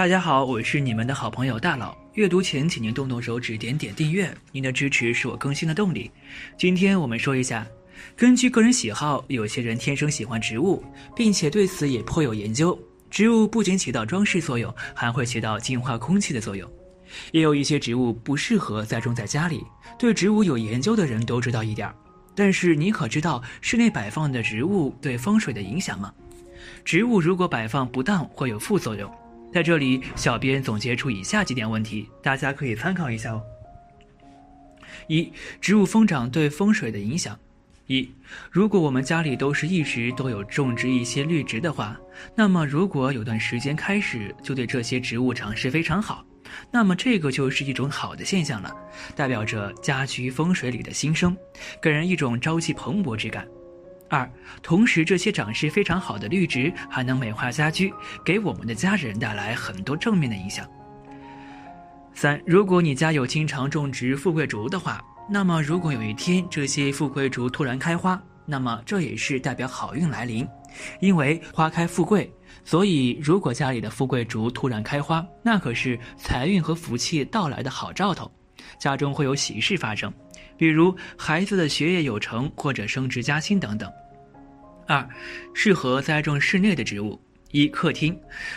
[0.00, 1.94] 大家好，我是你们的好朋友大佬。
[2.14, 6.10] 阅读前，请您动动手指，点点订阅，您的支持是我更新的动力。
[6.56, 7.66] 今天我们说一下，
[8.16, 10.82] 根据个人喜好，有些人天生喜欢植物，
[11.14, 12.78] 并且对此也颇有研究。
[13.10, 16.66] 植物不仅起到装饰作用，还会起到净化空气的作用。
[17.30, 19.62] 也有一些植物不适合栽种在家里。
[19.98, 21.92] 对植物有研究的人都知道一点，
[22.34, 26.10] 但是你可知道室内摆放的植物对风水的影响吗？
[26.86, 29.12] 植物如果摆放不当，会有副作用。
[29.52, 33.42] 在这里，小编总结出以下几点问题，大家可以参考一下哦。
[35.08, 37.38] 一、植物疯长对风水的影响。
[37.86, 38.08] 一、
[38.48, 41.98] 如果我们家里都是一直都有种植一些绿植的话，
[42.36, 46.24] 那么如果有段时间开始就对这些植物长势非常好，
[46.70, 48.72] 那么这个就是一种好的现象了，
[49.16, 51.36] 代表着家居风水里的新生，
[51.82, 53.44] 给人一种朝气蓬勃之感。
[54.10, 54.28] 二，
[54.60, 57.92] 同时这些长势非常好的绿植还能美化家居，
[58.24, 60.68] 给我们的家人带来很多正面的影响。
[62.12, 70.46] 三，如果你家有经常种植富贵竹的话，那么如果有一天这些富贵竹突然开花，那么这也是代表好运来临，
[71.00, 72.28] 因为花开富贵，
[72.64, 78.28] 所以如果家里的富贵竹突然开花，那可是财运和福气到来的好兆头，
[78.76, 80.12] 家中会有喜事发生。
[80.60, 83.90] 比如孩子的学业有成或者升职加薪等等。
[84.86, 85.08] 二，
[85.54, 87.18] 适合栽种室内的植物。
[87.50, 88.14] 一、客厅，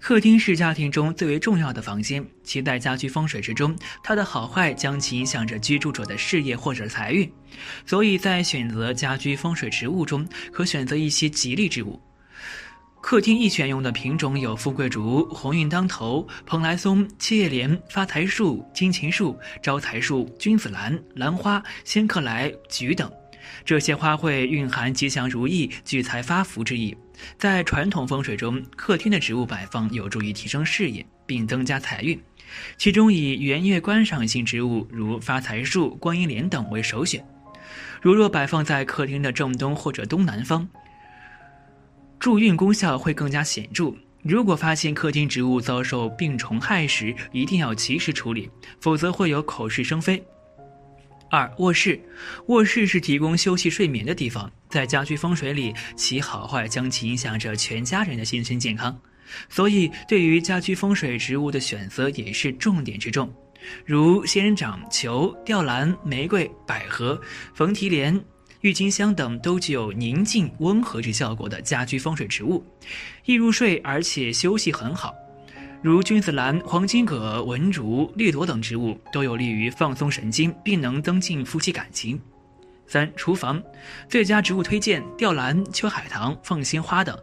[0.00, 7.30] 客厅是家庭中最为重要的房间，其在家居风水之中，它的好坏将其影响着居住者的事业或者财运，
[7.86, 12.02] 所以在选择家居风水植物中，可选择一些吉利之物。
[13.06, 23.12] 客厅易选用的品种有富贵竹、鸿运当头、蓬莱松、七叶莲、发财树、金钱树、招财树、君子兰、兰花、仙客来、菊等，
[23.62, 26.96] 这些花卉蕴含吉祥如意、聚财发福之意。
[27.36, 32.18] 在传统风水中，客厅的植物摆放有助于提升事业并增加财运，
[32.78, 37.22] 其中以圆月观赏性植物如发财树、观音莲等为首选。
[38.00, 40.66] 如若摆放在客厅的正东或者东南方。
[42.24, 43.92] 助孕功效会更加显著。
[44.22, 48.48] 如果发现客厅植物遭受病虫害时，一定要及时处理，
[48.80, 50.24] 否则会有口是生非。
[51.30, 52.00] 二、卧室，
[52.46, 58.98] 卧室是提供休息睡眠的地方，在家居风水里，其好坏将其影响着全家人的心身健康，
[59.50, 63.30] 所以对于家居风水植物的选择也是重点之重，
[63.84, 67.20] 如仙人掌、球、吊兰、玫瑰、百合、
[67.52, 68.18] 冯提莲。
[68.64, 72.64] 郁金香等都具有宁静温和之效果的家居风水植物，
[73.26, 75.14] 易入睡，而且休息很好。
[75.82, 82.18] 如君子兰、黄金葛、文竹、绿萝等植物都有利于放松神经，并能增进夫妻感情。
[82.86, 83.62] 三、厨房
[84.08, 87.14] 最佳植物推荐：吊兰、秋海棠、凤仙花等。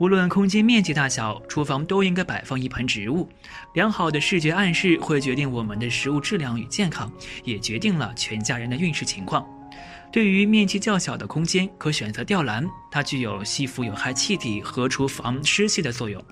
[0.00, 3.26] 无论空间面积大小，厨房都应该摆放一盆植物。
[3.72, 7.10] 良好的视觉暗示会决定我们的食物质量与健康，
[7.42, 9.42] 也决定了全家人的运势情况。
[10.12, 16.22] 对于面积较小的空间，可选择吊兰，它具有吸附有害气体和厨房湿气的作用。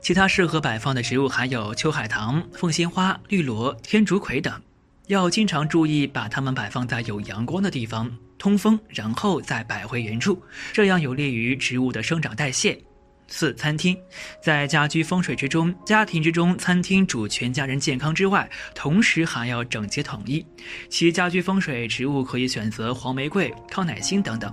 [0.00, 4.60] 其他适合摆放的植物还有秋海棠、凤仙花、绿萝、天竺葵等，
[5.06, 10.42] 要经常注意把它们摆放在有阳光的地方，通风，然后再摆回原处，
[10.72, 12.78] 这样有利于植物的生长代谢。
[13.28, 13.98] 四、餐厅，
[14.40, 20.44] 在家居风水之中，家庭之中，餐厅主全家人健康之外，同时还要整洁统一。
[20.88, 24.52] 其家居风水植物可以选择黄玫瑰、康乃馨等等，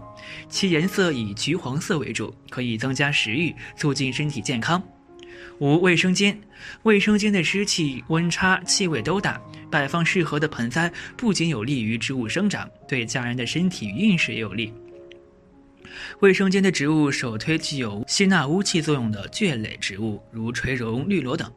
[0.50, 4.82] 其颜色以橘黄色为主，可以增加食欲，促进身体健康。
[5.60, 6.38] 五、卫生间，
[6.82, 14.74] 卫生间的湿气、温差、气味都大，摆放适合的盆栽，不仅有利于植物生长，对家人的身体运势也有利。
[16.20, 21.52] 卫生间的植物首推具有吸纳污气作用的蕨类植物，如垂榕、绿萝等。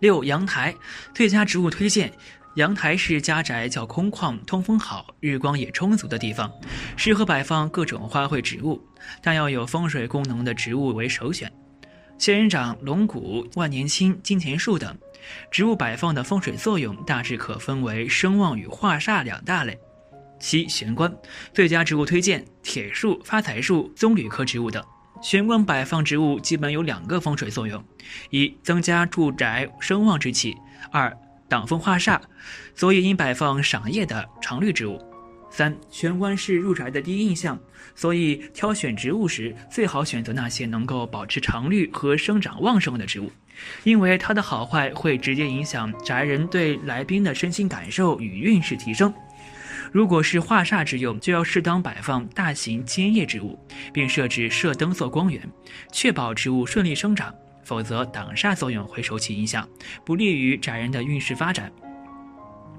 [0.00, 0.74] 六、阳台
[1.14, 2.12] 最佳植物推荐：
[2.56, 6.50] 阳台是家宅较空旷、通风好、日光也充足的地方，
[6.96, 8.80] 适合摆放各种花卉植物，
[9.22, 11.50] 但要有风水功能的植物为首选。
[12.18, 14.96] 仙人掌、龙骨、万年青、金钱树等
[15.50, 19.78] 植物摆放的风水作用大致可分为声望与化煞两大类。
[20.42, 21.10] 七玄关
[21.54, 24.84] 最佳植物推荐：铁树、发财树、棕榈科植物等。
[25.22, 27.82] 玄关摆放植物基本有两个风水作用：
[28.30, 30.50] 一、增加住宅声望之气；
[30.90, 31.16] 二、
[31.48, 32.20] 挡风化煞，
[32.74, 35.00] 所以应摆放赏叶的常绿植物。
[35.48, 37.56] 三、玄关是入宅的第一印象，
[37.94, 43.30] 所以挑选植物时最好选择那些能够保持常绿和生长旺盛的植物，
[43.84, 49.14] 因为它的好坏会直接影响宅人对来宾的身心感受与运势提升。
[49.92, 53.58] 如果是化煞之用，就要适当摆放大型尖叶植物，
[53.92, 55.46] 并设置射灯做光源，
[55.92, 57.32] 确保植物顺利生长。
[57.64, 59.68] 否则挡煞作用会受其影响，
[60.04, 61.70] 不利于宅人的运势发展。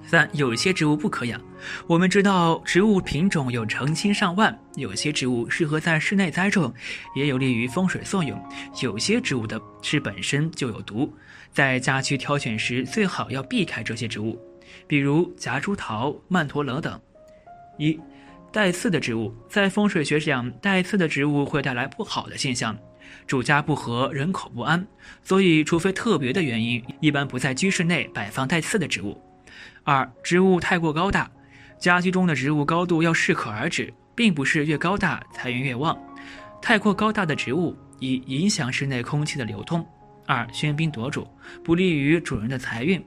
[0.05, 1.39] 三，有些植物不可养。
[1.87, 6.71] 我们知道，植物品种有成千上万，有些植物适合在室内栽种，
[7.15, 8.37] 也有利于风水作用；
[8.81, 11.11] 有些植物的是本身就有毒，
[11.53, 14.37] 在家居挑选时最好要避开这些植物，
[14.87, 16.99] 比如夹竹桃、曼陀罗等。
[17.77, 17.99] 一，
[18.51, 22.77] 带刺的植物，在风水学上，带刺的植物会带来不好的现象，
[23.25, 24.85] 主家不和，人口不安，
[25.23, 29.19] 所以除非特别的原因，一般不在居室内摆放带刺的植物。
[29.83, 31.29] 二、植物太过高大，
[31.79, 35.97] 家居中的植物高度要适可而止，并不是越高大财运越旺。
[36.61, 39.83] 太过高大的植物，一影响室内空气的流通；
[40.25, 41.27] 二、喧宾夺主，
[41.63, 43.01] 不利于主人的财运；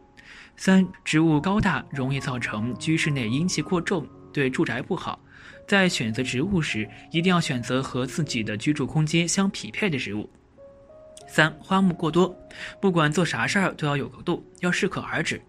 [0.56, 5.20] 三、植物高大容易造成居室内阴气过重，对住宅不好。
[5.68, 10.30] 在选择植物时，一定要选择和自己的居住空间相匹配的植物。
[11.28, 12.34] 三、花木过多，
[12.80, 15.40] 不管做啥事儿都要有个度，要适可而止。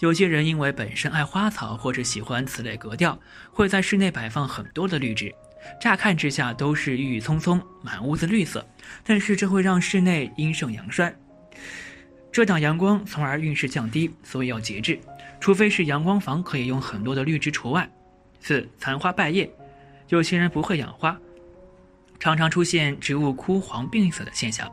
[0.00, 3.18] 有些人因为本身爱花草或者喜欢此类格调，
[3.52, 5.32] 会在室内摆放很多的绿植，
[5.80, 8.66] 乍看之下都是郁郁葱葱，满屋子绿色，
[9.04, 11.14] 但是这会让室内阴盛阳衰，
[12.32, 14.98] 遮挡阳光，从而运势降低，所以要节制，
[15.40, 17.90] 除非是阳光房可以用很多的绿植除外。
[18.40, 19.50] 四残花败叶，
[20.08, 21.18] 有些人不会养花，
[22.20, 24.70] 常常出现植物枯黄病死的现象。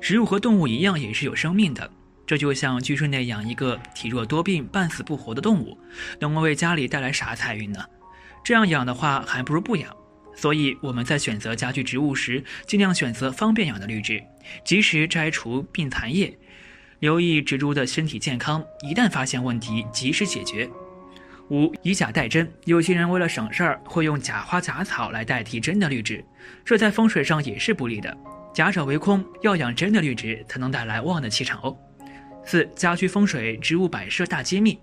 [0.00, 1.90] 植物和动物一样，也是有生命的。
[2.26, 5.76] 这就像居室内养一个体弱多病、半死不活的动物，
[6.20, 7.84] 能够为家里带来啥财运呢？
[8.44, 9.94] 这样养的话，还不如不养。
[10.36, 14.22] 所以我们在选择家具植物时，尽量选择方便养的绿植，
[14.64, 16.32] 及时摘除病残叶，
[17.00, 18.62] 留意植株的身体健康。
[18.82, 20.68] 一旦发现问题，及时解决。
[21.48, 26.22] 五以假代真，有些人为了省事儿，会用假花假草来代替真的绿植，
[26.64, 28.16] 这在风水上也是不利的。
[28.54, 31.76] 假者为空，要养真的绿植，才能带来旺的气场哦。
[32.44, 34.78] 四家居风水植物摆设大揭秘，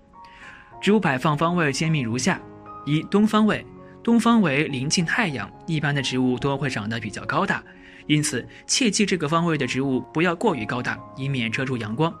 [0.82, 2.40] 植物摆放方位揭秘如下：
[2.84, 3.64] 一东方位，
[4.02, 7.62] 东方为临近太阳，一般的植物都会长得比较高大，
[8.08, 12.12] 因此切记这个方位的植物不要过于高大，以免遮住阳光。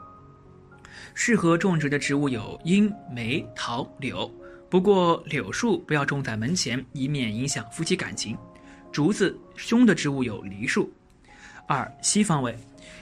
[1.14, 4.30] 适合种植的植物有樱、梅、桃、柳，
[4.70, 8.36] 不过柳树不要种在门前，以免影响夫妻感情。
[8.92, 10.92] 竹子凶的植物有梨树。
[11.66, 12.56] 二西方位，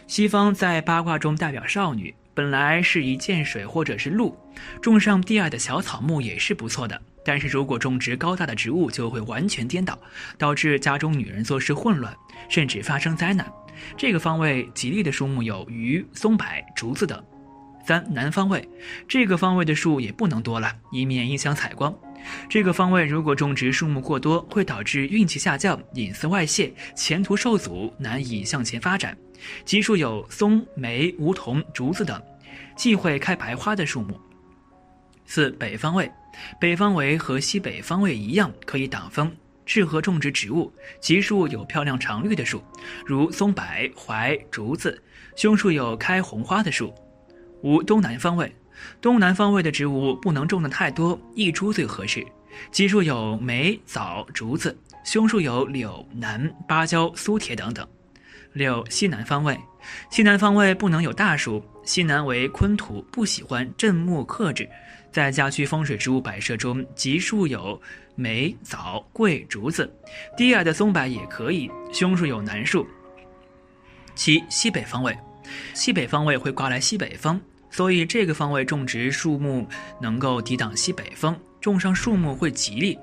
[0.07, 2.15] 西方在八卦中代表少女。
[2.37, 4.37] 本来是一见水或者是路，
[4.83, 7.01] 种上低矮的小草木也是不错的。
[7.25, 9.99] 但是如果种植高大的植物，就会完全颠倒，
[10.37, 12.15] 导致家中女人做事混乱，
[12.51, 13.51] 甚至发生灾难。
[13.97, 16.47] 这个方位吉利的树木有榆、松柏、
[16.77, 17.25] 竹子等。
[17.87, 18.69] 三南方位，
[19.09, 21.95] 这个方位的树也不能多了，以免影响采光。
[22.49, 29.17] 这个方位如果种植树木过多，会导致运气下降、隐私外泄、前途受阻，难以向前发展。
[29.65, 32.21] 吉树有松、梅、梧桐、竹子等，
[32.77, 34.19] 忌讳开白花的树木。
[35.27, 36.11] 四北方位，
[36.61, 39.35] 北方为和西北方位一样，可以挡风，
[39.65, 40.73] 适合种植植物。
[41.01, 42.63] 吉树有漂亮常绿的树，
[43.05, 43.63] 如松柏、
[43.95, 44.91] 槐、竹子；
[45.37, 46.95] 凶树有开红花的树。
[47.63, 48.55] 五东南方位，
[49.01, 52.27] 东南方位的植物不能种的太多，一株最合适。
[52.71, 54.71] 吉树有梅、枣、竹子；
[55.05, 57.87] 凶树有柳、楠、芭蕉、苏铁等等。
[58.55, 59.59] 六西南方位，
[60.11, 61.63] 西南方位不能有大树。
[61.85, 64.69] 西南为坤土，不喜欢镇木克制。
[65.13, 67.81] 在家居风水植物摆设中，吉树有
[68.15, 69.91] 梅、枣、桂、竹子，
[70.37, 71.71] 低矮的松柏也可以。
[71.93, 72.87] 凶树有楠树。
[74.15, 75.17] 七西北方位，
[75.75, 77.39] 西北方位会刮来西北风，
[77.77, 79.69] 所以这个方位种植树木
[80.01, 82.99] 能够抵挡西北风，种上树木会吉利。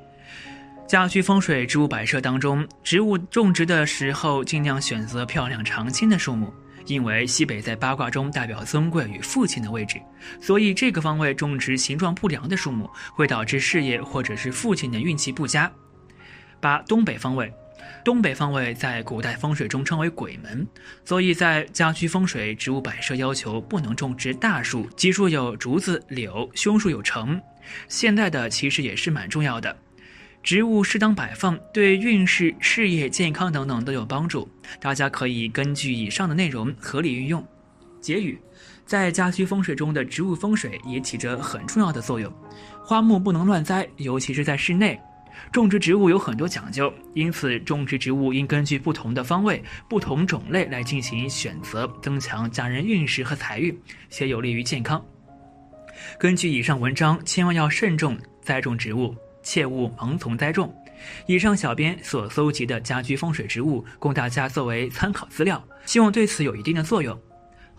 [0.88, 6.52] 家居风水植物摆设当中，植物种植的时候尽量选择漂亮常青的树木，
[6.88, 10.02] 因为西北在八卦中代表尊贵与父亲的位置，
[10.42, 15.72] 所以这个方位种植形状不良的树木会导致事业或者是父亲的运气不佳。
[16.60, 17.54] 八东北方位，
[18.04, 20.68] 东北方位在古代风水中称为鬼门，
[21.06, 27.42] 所以在家居风水植物摆设要求不能种植大树，吉树有竹子、柳，凶树有橙。
[27.88, 29.76] 现代的其实也是蛮重要的。
[30.42, 34.50] 植物适当摆放，对运势、事业、健康等等都有帮助。
[34.82, 37.46] 大家可以根据以上的内容合理运用。
[38.02, 38.38] 结语：
[38.86, 42.30] 在家居风水中的植物风水也起着很重要的作用。
[42.84, 45.00] 花木不能乱栽，尤其是在室内。
[45.52, 53.78] 种植植物有很多讲究，因此种植植物应根据不同的方位、不同种类来进行选择，增强家人运势和财运，
[54.10, 55.04] 且有利于健康。
[56.18, 59.16] 根据以上文章，千万要慎重栽种植物。
[59.44, 60.74] 切勿盲从栽种。
[61.26, 67.20] 以上小编所搜集的家居风水植物，供大家作为参考资料，希望对此有一定的作用。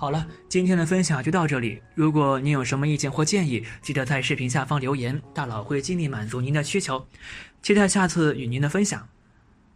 [0.04, 1.80] 好了，今天的分享就到这里。
[1.94, 7.06] 如果您有什么意见或建议，记得在视频下方留言，大佬会尽力满足您的需求。
[7.62, 9.08] 期待下次与您的分享。